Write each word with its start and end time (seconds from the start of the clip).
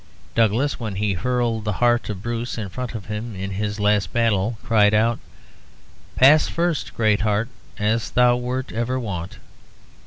Douglas, 0.33 0.79
when 0.79 0.95
he 0.95 1.13
hurled 1.13 1.63
the 1.63 1.73
heart 1.77 2.09
of 2.09 2.23
Bruce 2.23 2.57
in 2.57 2.69
front 2.69 2.95
of 2.95 3.05
him 3.05 3.35
in 3.35 3.51
his 3.51 3.79
last 3.79 4.11
battle, 4.11 4.57
cried 4.63 4.95
out, 4.95 5.19
'Pass 6.15 6.47
first, 6.47 6.95
great 6.95 7.21
heart, 7.21 7.49
as 7.77 8.09
thou 8.09 8.35
wert 8.35 8.71
ever 8.71 8.99
wont.' 8.99 9.37